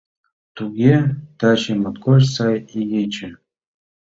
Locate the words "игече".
2.79-3.29